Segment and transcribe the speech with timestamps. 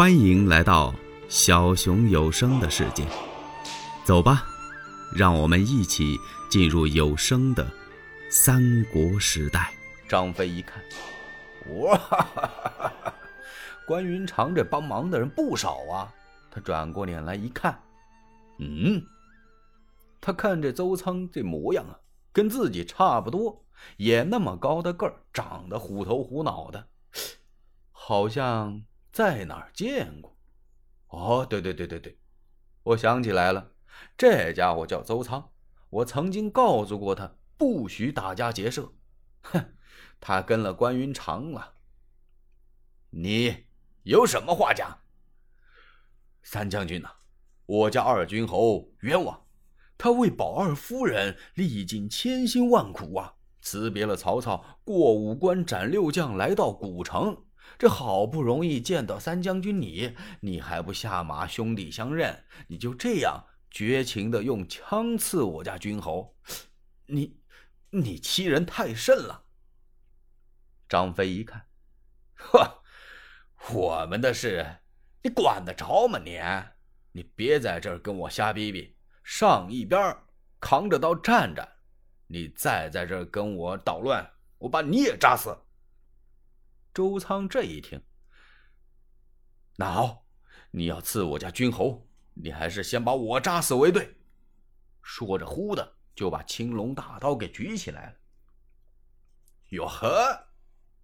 [0.00, 0.94] 欢迎来到
[1.28, 3.06] 小熊有声的世界，
[4.02, 4.46] 走吧，
[5.14, 6.16] 让我们一起
[6.48, 7.70] 进入有声的
[8.30, 9.70] 三国时代。
[10.08, 10.82] 张飞一看，
[11.82, 13.14] 哇哈哈哈，
[13.86, 16.10] 关云长这帮忙的人不少啊。
[16.50, 17.78] 他转过脸来一看，
[18.58, 19.04] 嗯，
[20.18, 22.00] 他看这邹仓这模样啊，
[22.32, 23.66] 跟自己差不多，
[23.98, 26.86] 也那么高的个儿，长得虎头虎脑的，
[27.92, 28.82] 好像。
[29.12, 30.36] 在哪儿见过？
[31.08, 32.18] 哦，对对对对对，
[32.84, 33.72] 我想起来了，
[34.16, 35.52] 这家伙叫邹仓。
[35.90, 38.92] 我曾经告诉过他，不许打家劫舍。
[39.42, 39.74] 哼，
[40.20, 41.74] 他跟了关云长了。
[43.10, 43.66] 你
[44.04, 45.00] 有什么话讲？
[46.42, 47.10] 三将军呐，
[47.66, 49.46] 我家二军侯冤枉，
[49.98, 57.36] 他为保二夫人历尽千辛万苦啊，辞别了曹操，过五关斩六将，来到古城。
[57.78, 62.44] 这好不容易见到三将军你，你还不下马兄弟相认？
[62.68, 66.36] 你就这样绝情的用枪刺我家军侯，
[67.06, 67.40] 你
[67.90, 69.44] 你欺人太甚了！
[70.88, 71.66] 张飞一看，
[72.34, 72.82] 呵，
[73.72, 74.80] 我们的事
[75.22, 76.18] 你管得着吗？
[76.18, 76.38] 你
[77.12, 80.16] 你别在这儿跟我瞎逼逼，上一边
[80.60, 81.76] 扛着刀站着！
[82.26, 85.56] 你再在这儿跟我捣乱，我把你也扎死！
[86.92, 88.02] 周仓这一听，
[89.76, 90.26] 那好，
[90.72, 94.16] 你要刺我家军侯，你还是先把我扎死为对。
[95.02, 98.16] 说着，忽的就把青龙大刀给举起来了。
[99.68, 100.48] 哟呵，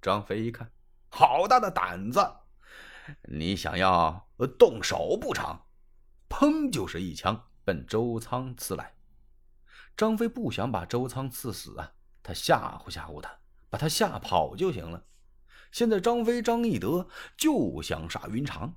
[0.00, 0.70] 张飞一看，
[1.10, 2.20] 好大的胆子！
[3.24, 5.60] 你想要动手不成？
[6.28, 8.94] 砰，就是一枪奔周仓刺来。
[9.96, 13.36] 张飞不想把周仓刺死啊，他吓唬吓唬他，
[13.68, 15.04] 把他吓跑就行了。
[15.72, 18.76] 现在张飞、张翼德就想杀云长。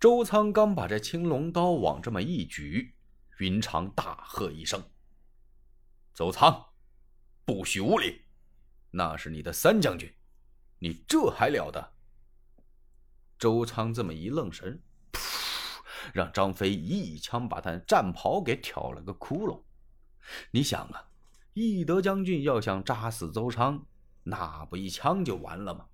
[0.00, 2.96] 周仓刚把这青龙刀往这么一举，
[3.38, 4.82] 云长大喝一声
[6.14, 6.68] ：“周仓，
[7.44, 8.22] 不许无礼！
[8.90, 10.10] 那是你的三将军，
[10.78, 11.92] 你这还了得？”
[13.38, 15.82] 周仓这么一愣神，噗，
[16.14, 19.62] 让张飞一枪把他战袍给挑了个窟窿。
[20.50, 21.10] 你想啊，
[21.52, 23.86] 翼德将军要想扎死邹仓。
[24.22, 25.86] 那不一枪就完了吗？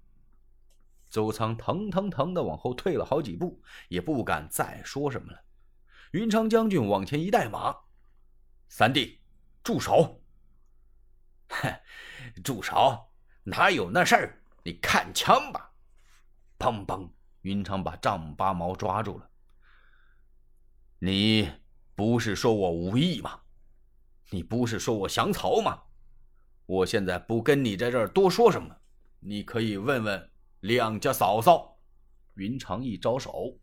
[1.09, 5.41] 周仓腾腾腾的往后退了好几步，也不敢再说什么了。
[6.11, 7.75] 云长将军往前一带马，
[8.69, 9.21] 三弟，
[9.63, 10.21] 住手！
[11.49, 11.81] 哼，
[12.43, 13.09] 住手！
[13.45, 14.43] 哪有那事儿？
[14.65, 15.71] 你看枪吧！
[16.59, 17.09] 砰砰！
[17.43, 19.31] 云长把丈八矛抓住了。
[20.99, 21.49] 你
[21.95, 23.41] 不是说我无义吗？
[24.31, 25.85] 你不是说我降曹吗？
[26.67, 28.77] 我现在不跟你在这儿多说什么，
[29.21, 31.79] 你可以问问两家嫂嫂。
[32.35, 33.59] 云长一招手，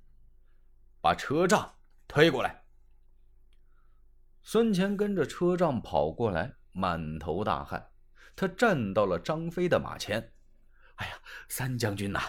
[1.00, 1.76] 把车仗
[2.08, 2.64] 推过来。
[4.42, 7.92] 孙乾跟着车仗跑过来，满头大汗。
[8.36, 10.34] 他站到了张飞的马前。
[10.96, 11.14] 哎呀，
[11.50, 12.20] 三将军呐！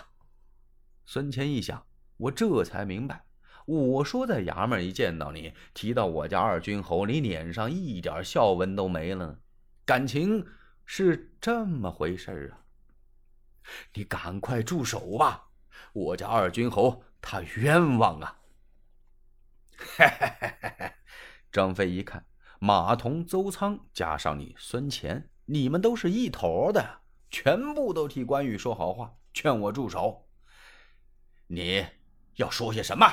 [1.06, 1.86] 孙乾一想，
[2.18, 3.24] 我这才明白，
[3.64, 9.38] 我说在衙门一见到你，提到我家二军侯，你脸上一点笑纹都没了，
[9.86, 10.44] 感情。
[10.84, 12.65] 是这么回事啊！
[13.95, 15.49] 你赶快住手吧！
[15.93, 18.39] 我家二军侯他冤枉啊！
[19.77, 20.93] 嘿嘿嘿嘿嘿！
[21.50, 22.27] 张飞一看，
[22.59, 30.28] 马童、邹仓加上你孙乾，你们都是一坨的，全部都替关羽说好话，劝我住手。
[31.47, 31.87] 你
[32.37, 33.06] 要说些什么？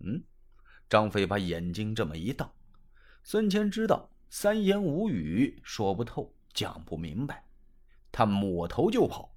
[0.00, 0.24] 嗯？
[0.88, 2.50] 张飞把眼睛这么一瞪，
[3.22, 6.34] 孙乾知道三言五语说不透。
[6.52, 7.44] 讲不明白，
[8.10, 9.34] 他抹头就跑。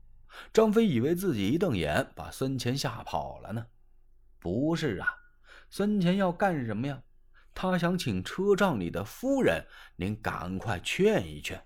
[0.51, 3.67] 张飞以为自己一瞪眼把孙乾吓跑了呢，
[4.39, 5.15] 不是啊，
[5.69, 7.03] 孙乾要干什么呀？
[7.53, 11.63] 他想请车仗里的夫人，您赶快劝一劝。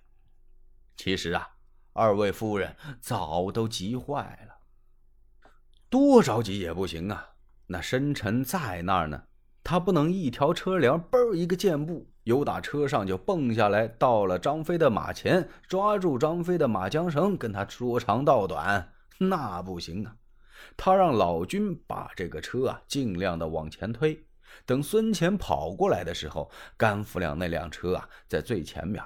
[0.97, 1.49] 其实啊，
[1.93, 5.49] 二位夫人早都急坏了，
[5.89, 7.35] 多着急也不行啊。
[7.67, 9.23] 那申臣在那儿呢，
[9.63, 12.11] 他不能一条车梁嘣一个箭步。
[12.27, 20.13] 由打车上就蹦下来，到了张飞的马前，抓住张飞的马缰绳，跟他说长道短，那不行啊！
[20.75, 24.25] 他让老君把这个车啊尽量的往前推，
[24.65, 29.01] 等孙乾跑过来的时候，甘夫亮那辆车啊在最前面，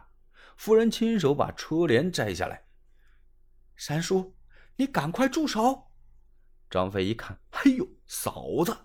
[0.58, 2.64] 夫人亲手把车帘摘下来。
[3.78, 4.34] 三叔，
[4.78, 5.84] 你赶快住手！
[6.72, 8.76] 张飞一看，哎呦，嫂子，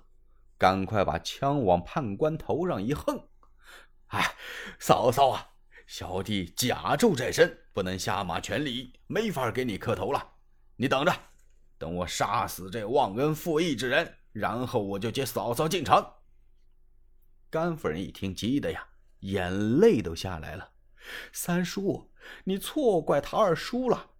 [0.58, 3.18] 赶快把枪往判官头上一横。
[4.08, 4.34] 哎，
[4.78, 5.48] 嫂嫂啊，
[5.86, 10.34] 小弟甲胄在身，不能下马全礼，没法给你磕头了。
[10.76, 11.12] 你等着，
[11.78, 16.04] 等我杀死这忘恩负义之人，然后我就接嫂嫂进城。
[17.50, 18.88] 甘夫人一听，急得呀，
[19.20, 20.72] 眼泪都下来了。
[21.32, 22.12] 三叔，
[22.44, 24.10] 你错怪他二叔了，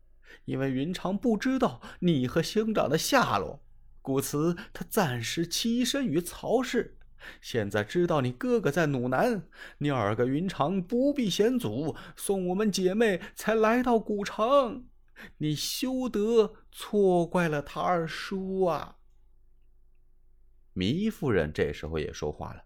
[0.46, 3.64] 因为云长不知道你和兄长的下落，
[4.00, 6.95] 故此他暂时栖身于曹氏。
[7.40, 9.48] 现在知道你哥哥在鲁南，
[9.78, 14.88] 你二个云长不避险阻，送我们姐妹才来到古城。
[15.38, 18.98] 你休得错怪了他二叔啊！
[20.74, 22.64] 糜夫人这时候也说话了：“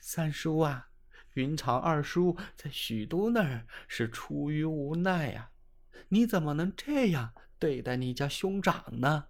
[0.00, 0.88] 三叔啊，
[1.34, 5.50] 云长二叔在许都那儿是出于无奈呀，
[6.08, 9.26] 你怎么能这样对待你家兄长呢？”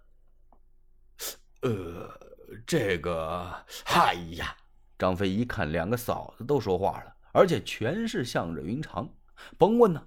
[1.61, 2.32] 呃，
[2.65, 4.55] 这个，哎呀！
[4.97, 9.09] 张飞一看，两个嫂子都说话了，而且全是向着云长，
[9.57, 10.01] 甭问呢。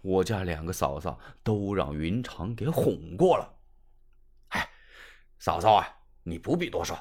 [0.00, 3.54] 我家两个嫂嫂都让云长给哄过了。
[4.48, 4.68] 哎，
[5.38, 5.86] 嫂嫂啊，
[6.24, 6.96] 你不必多说。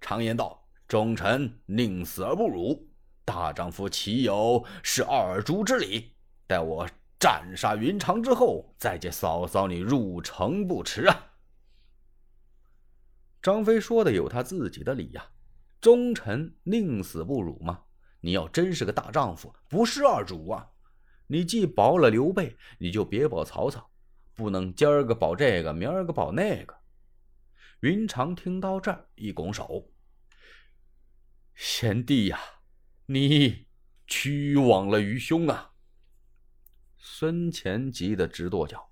[0.00, 2.88] 常言道，忠臣宁死而不辱，
[3.24, 6.14] 大丈夫岂有是二主之理？
[6.46, 6.88] 待我
[7.18, 11.25] 斩杀云长之后，再接嫂嫂你入城不迟啊！
[13.46, 15.24] 张飞说的有他自己的理呀，
[15.80, 17.84] 忠臣宁死不辱嘛。
[18.18, 20.68] 你要真是个大丈夫，不是二主啊。
[21.28, 23.88] 你既保了刘备，你就别保曹操，
[24.34, 26.76] 不能今儿个保这个，明儿个保那个。
[27.82, 29.92] 云长听到这儿，一拱手
[31.54, 32.40] ：“贤弟呀，
[33.06, 33.68] 你
[34.08, 35.70] 屈枉了愚兄啊！”
[36.98, 38.90] 孙乾急得直跺脚：“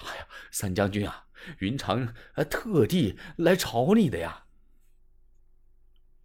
[0.00, 1.25] 哎呀，三将军啊，
[1.58, 2.14] 云长
[2.50, 4.46] 特地来找你的呀！”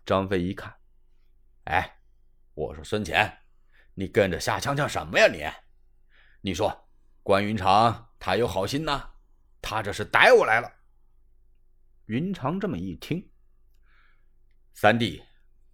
[0.05, 0.75] 张飞一看
[1.65, 1.99] ：“哎，
[2.53, 3.39] 我说孙乾。”
[3.93, 5.45] 你跟着瞎呛呛什么呀你？
[6.39, 6.89] 你说
[7.23, 9.11] 关云长他有好心呐，
[9.61, 10.71] 他这是逮我来了。
[12.05, 13.29] 云长这么一听，
[14.73, 15.21] 三弟，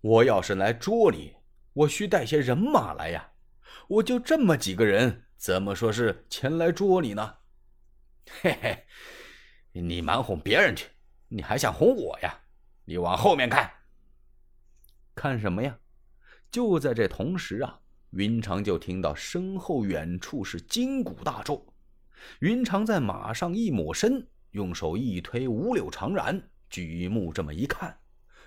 [0.01, 1.35] 我要是来捉你，
[1.73, 3.33] 我需带些人马来呀。
[3.88, 7.38] 我就这么几个人，怎么说是前来捉你呢？
[8.41, 8.88] 嘿嘿，
[9.81, 10.88] 你瞒哄别人去，
[11.27, 12.39] 你还想哄我呀？
[12.85, 13.71] 你往后面看，
[15.15, 15.77] 看什么呀？
[16.51, 17.79] 就在这同时啊。
[18.12, 21.74] 云长就听到身后远处是金鼓大作，
[22.39, 28.00] 云长在马上一抹身，用手一推五柳长髯，举目这么一看，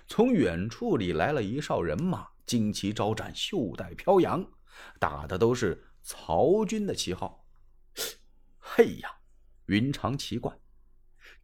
[0.07, 4.43] 从远处里来了一哨人马，旌旗招展，袖带飘扬，
[4.99, 7.45] 打的都是曹军的旗号。
[8.57, 9.11] 嘿呀，
[9.67, 10.51] 云长奇怪，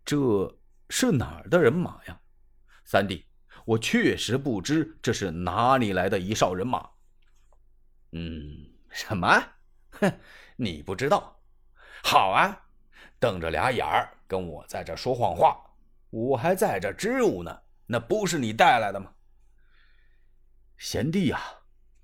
[0.07, 0.57] 这
[0.89, 2.17] 是哪儿的人马呀？
[2.85, 3.25] 三弟，
[3.65, 6.91] 我确实不知这是哪里来的一哨人马。
[8.13, 9.27] 嗯，什么？
[9.89, 10.09] 哼，
[10.55, 11.41] 你不知道？
[12.05, 12.69] 好啊，
[13.19, 15.61] 瞪着俩眼儿跟我在这说谎话，
[16.09, 17.63] 我还在这支吾呢。
[17.87, 19.13] 那不是你带来的吗？
[20.77, 21.37] 贤弟呀，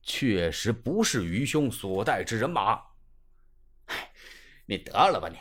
[0.01, 2.73] 确实不是愚兄所带之人马。
[3.85, 4.11] 哎，
[4.67, 5.37] 你得了吧你！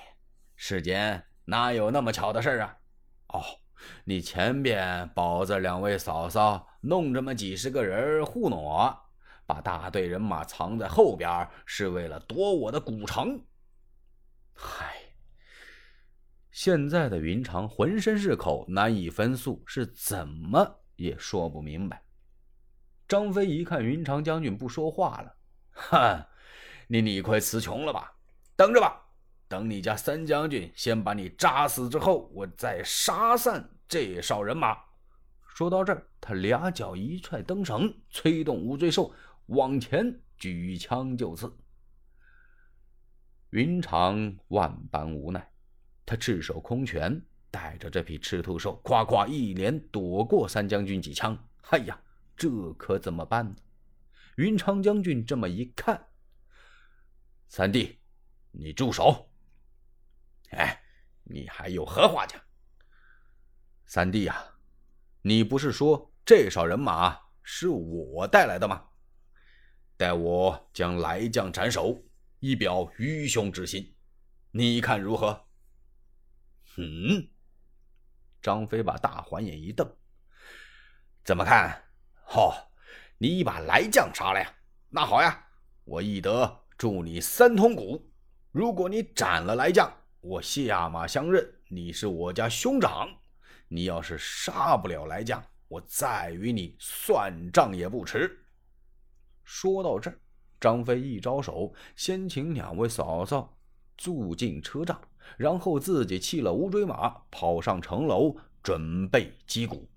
[0.55, 2.79] 世间哪有那么巧的事啊？
[3.29, 3.45] 哦，
[4.05, 8.99] 你前边保着两位嫂嫂，弄这么几十个人糊弄我。
[9.45, 13.39] 把大队人马藏在后边，是为了夺我的古城。
[14.55, 14.95] 嗨，
[16.51, 22.03] 现在的云长浑身是口，难以分诉，是怎么也说不明白。
[23.07, 25.37] 张飞一看云长将军不说话了，
[25.73, 26.29] 哈，
[26.87, 28.11] 你理亏词穷了吧？
[28.57, 29.02] 等着吧，
[29.53, 34.79] 等你家三将军先把你扎死之后，我再杀散这哨人马。
[35.47, 39.15] 说到这儿，他俩脚一踹灯绳，催动无罪兽。
[39.49, 41.55] 往前举枪就刺，
[43.51, 45.47] 云长万般无奈，
[46.07, 51.37] 他赤手空拳带着这匹赤兔兽，夸夸一连躲过三将军几枪。
[51.69, 52.01] 哎呀，
[52.35, 53.55] 这可怎么办呢？
[54.37, 56.07] 云长将军这么一看，
[57.49, 57.99] 三弟，
[58.51, 59.29] 你住手！
[60.53, 60.83] 哎，
[61.25, 62.41] 你还有何话讲？
[63.85, 64.45] 三弟呀，
[65.23, 68.89] 你不是说这少人马是我带来的吗？
[69.97, 72.03] 待我将来将斩首，
[72.41, 73.95] 以表愚兄之心，
[74.51, 75.47] 你看如何？
[76.77, 77.29] 嗯。
[78.41, 79.89] 张飞把大环眼一瞪
[81.23, 81.85] ：“怎么看？
[82.35, 82.53] 哦，
[83.19, 84.53] 你把来将杀了呀？
[84.89, 85.47] 那好呀，
[85.85, 88.13] 我义德助你三通鼓。
[88.51, 89.89] 如果你斩了来将，
[90.23, 93.09] 我下马相认，你是我家兄长；
[93.67, 98.45] 你要是杀不了来将，我再与你算账也不迟。”
[99.43, 100.21] 说到这儿，
[100.61, 103.59] 张飞一招手，先请两位嫂嫂
[103.97, 105.01] 住进车帐，
[105.37, 109.91] 然后自己弃了乌骓马，跑上城楼，准备击鼓。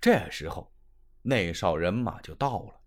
[0.00, 0.72] 这时候，
[1.22, 2.77] 那哨人马就到了。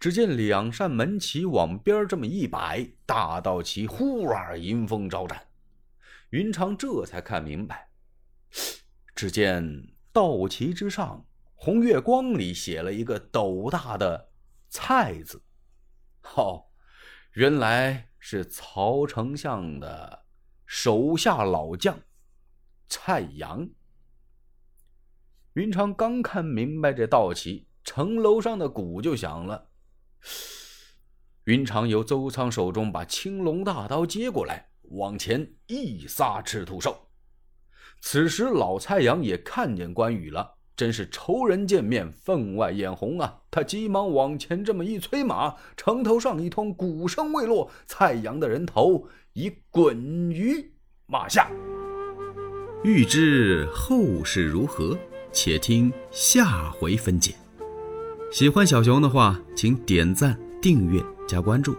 [0.00, 5.48] 只见两扇门旗往边这么一摆，大道旗忽而迎风招展。
[6.30, 7.88] 云长这才看明白，
[9.14, 14.30] 只见道旗之上，红月光里写了一个斗大的
[14.70, 15.42] “蔡”字。
[16.36, 16.66] 哦，
[17.32, 20.26] 原来是曹丞相的
[20.64, 21.98] 手下老将
[22.88, 23.68] 蔡阳。
[25.54, 29.67] 云长刚看明白这道旗，城楼上的鼓就响了。
[31.44, 37.08] 云长由邹仓手中把青龙大刀接过来，往前一撒赤兔兽。
[38.00, 43.40] 此时老蔡阳也看见关羽了，真是仇人见面分外眼红啊！
[43.50, 50.72] 他急忙往前这么一催马，城头上一通鼓声未落，蔡阳的人头已滚于
[51.06, 51.50] 马下。
[52.84, 54.96] 欲知后事如何？
[55.32, 57.34] 且听下回分解。
[58.30, 61.74] 喜欢小熊的话，请点赞、订阅、加关注。